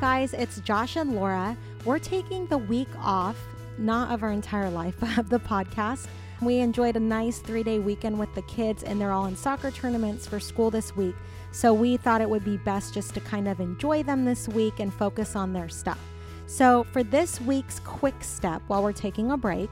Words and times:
guys, 0.00 0.34
it's 0.34 0.60
Josh 0.60 0.96
and 0.96 1.14
Laura. 1.14 1.56
We're 1.86 1.98
taking 1.98 2.46
the 2.46 2.58
week 2.58 2.88
off, 3.00 3.36
not 3.78 4.10
of 4.12 4.22
our 4.22 4.30
entire 4.30 4.68
life, 4.68 4.96
but 5.00 5.16
of 5.18 5.30
the 5.30 5.38
podcast. 5.38 6.06
We 6.42 6.58
enjoyed 6.58 6.96
a 6.96 7.00
nice 7.00 7.38
three 7.38 7.62
day 7.62 7.78
weekend 7.78 8.18
with 8.18 8.34
the 8.34 8.42
kids, 8.42 8.82
and 8.82 9.00
they're 9.00 9.12
all 9.12 9.24
in 9.24 9.36
soccer 9.36 9.70
tournaments 9.70 10.26
for 10.26 10.38
school 10.38 10.70
this 10.70 10.94
week. 10.96 11.14
So 11.50 11.72
we 11.72 11.96
thought 11.96 12.20
it 12.20 12.28
would 12.28 12.44
be 12.44 12.58
best 12.58 12.92
just 12.92 13.14
to 13.14 13.20
kind 13.20 13.48
of 13.48 13.58
enjoy 13.58 14.02
them 14.02 14.26
this 14.26 14.48
week 14.48 14.80
and 14.80 14.92
focus 14.92 15.34
on 15.34 15.54
their 15.54 15.70
stuff. 15.70 16.00
So, 16.46 16.84
for 16.84 17.02
this 17.02 17.40
week's 17.40 17.80
quick 17.80 18.22
step 18.22 18.62
while 18.66 18.82
we're 18.82 18.92
taking 18.92 19.30
a 19.30 19.36
break, 19.36 19.70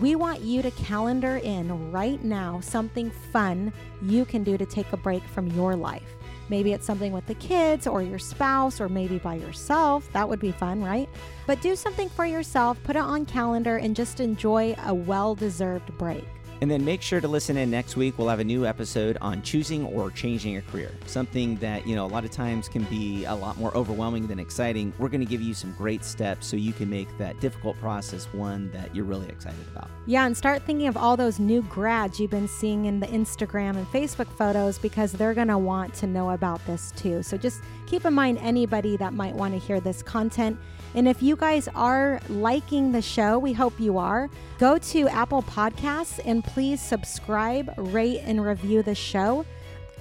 we 0.00 0.14
want 0.14 0.40
you 0.40 0.62
to 0.62 0.70
calendar 0.70 1.38
in 1.38 1.90
right 1.90 2.22
now 2.22 2.60
something 2.60 3.10
fun 3.10 3.72
you 4.00 4.24
can 4.24 4.44
do 4.44 4.56
to 4.56 4.64
take 4.64 4.92
a 4.92 4.96
break 4.96 5.24
from 5.24 5.48
your 5.48 5.74
life. 5.74 6.16
Maybe 6.48 6.72
it's 6.72 6.86
something 6.86 7.12
with 7.12 7.26
the 7.26 7.34
kids 7.34 7.86
or 7.86 8.02
your 8.02 8.18
spouse 8.18 8.80
or 8.80 8.88
maybe 8.88 9.18
by 9.18 9.34
yourself. 9.34 10.10
That 10.12 10.28
would 10.28 10.40
be 10.40 10.52
fun, 10.52 10.82
right? 10.82 11.08
But 11.46 11.60
do 11.60 11.76
something 11.76 12.08
for 12.08 12.24
yourself, 12.24 12.82
put 12.84 12.96
it 12.96 13.02
on 13.02 13.26
calendar 13.26 13.76
and 13.76 13.96
just 13.96 14.20
enjoy 14.20 14.76
a 14.84 14.94
well-deserved 14.94 15.96
break. 15.98 16.24
And 16.60 16.70
then 16.70 16.84
make 16.84 17.02
sure 17.02 17.20
to 17.20 17.28
listen 17.28 17.56
in 17.56 17.70
next 17.70 17.96
week. 17.96 18.16
We'll 18.16 18.28
have 18.28 18.40
a 18.40 18.44
new 18.44 18.64
episode 18.64 19.18
on 19.20 19.42
choosing 19.42 19.84
or 19.86 20.10
changing 20.10 20.56
a 20.56 20.62
career. 20.62 20.90
Something 21.06 21.56
that, 21.56 21.86
you 21.86 21.94
know, 21.94 22.06
a 22.06 22.08
lot 22.08 22.24
of 22.24 22.30
times 22.30 22.68
can 22.68 22.84
be 22.84 23.24
a 23.26 23.34
lot 23.34 23.58
more 23.58 23.76
overwhelming 23.76 24.26
than 24.26 24.38
exciting. 24.38 24.92
We're 24.98 25.08
going 25.08 25.20
to 25.20 25.26
give 25.26 25.42
you 25.42 25.52
some 25.52 25.72
great 25.72 26.04
steps 26.04 26.46
so 26.46 26.56
you 26.56 26.72
can 26.72 26.88
make 26.88 27.08
that 27.18 27.38
difficult 27.40 27.78
process 27.78 28.26
one 28.32 28.70
that 28.72 28.94
you're 28.94 29.04
really 29.04 29.28
excited 29.28 29.66
about. 29.74 29.90
Yeah, 30.06 30.24
and 30.24 30.36
start 30.36 30.62
thinking 30.62 30.86
of 30.86 30.96
all 30.96 31.16
those 31.16 31.38
new 31.38 31.62
grads 31.62 32.18
you've 32.18 32.30
been 32.30 32.48
seeing 32.48 32.86
in 32.86 33.00
the 33.00 33.06
Instagram 33.08 33.76
and 33.76 33.86
Facebook 33.88 34.28
photos 34.28 34.78
because 34.78 35.12
they're 35.12 35.34
going 35.34 35.48
to 35.48 35.58
want 35.58 35.92
to 35.94 36.06
know 36.06 36.30
about 36.30 36.64
this 36.66 36.92
too. 36.96 37.22
So 37.22 37.36
just 37.36 37.60
keep 37.86 38.04
in 38.04 38.14
mind 38.14 38.38
anybody 38.38 38.96
that 38.96 39.12
might 39.12 39.34
want 39.34 39.52
to 39.52 39.58
hear 39.58 39.80
this 39.80 40.02
content. 40.02 40.58
And 40.94 41.06
if 41.06 41.22
you 41.22 41.36
guys 41.36 41.68
are 41.74 42.20
liking 42.30 42.92
the 42.92 43.02
show, 43.02 43.38
we 43.38 43.52
hope 43.52 43.78
you 43.78 43.98
are, 43.98 44.30
go 44.58 44.78
to 44.78 45.08
Apple 45.08 45.42
Podcasts 45.42 46.20
and 46.24 46.42
please 46.46 46.80
subscribe, 46.80 47.72
rate, 47.76 48.20
and 48.24 48.44
review 48.44 48.82
the 48.82 48.94
show. 48.94 49.44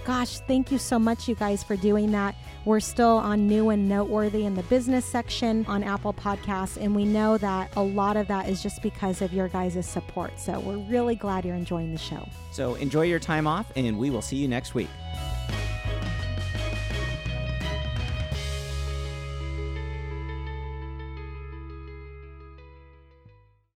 Gosh, 0.06 0.38
thank 0.40 0.72
you 0.72 0.78
so 0.78 1.00
much, 1.00 1.28
you 1.28 1.34
guys, 1.34 1.64
for 1.64 1.76
doing 1.76 2.12
that. 2.12 2.36
We're 2.64 2.80
still 2.80 3.18
on 3.18 3.48
new 3.48 3.72
and 3.72 3.90
noteworthy 3.90 4.46
in 4.46 4.54
the 4.54 4.64
business 4.64 5.04
section 5.04 5.66
on 5.68 5.84
Apple 5.84 6.14
Podcasts, 6.14 6.78
and 6.78 6.96
we 6.96 7.06
know 7.06 7.40
that 7.40 7.76
a 7.76 7.82
lot 7.82 8.16
of 8.16 8.28
that 8.28 8.48
is 8.48 8.62
just 8.62 8.84
because 8.84 9.24
of 9.24 9.34
your 9.34 9.48
guys' 9.48 9.86
support. 9.88 10.40
So 10.40 10.60
we're 10.60 10.78
really 10.78 11.16
glad 11.16 11.44
you're 11.44 11.56
enjoying 11.56 11.92
the 11.92 12.00
show. 12.00 12.28
So 12.52 12.76
enjoy 12.76 13.04
your 13.04 13.20
time 13.20 13.48
off, 13.48 13.72
and 13.76 13.98
we 13.98 14.12
will 14.12 14.22
see 14.22 14.36
you 14.38 14.48
next 14.48 14.76
week. 14.76 14.90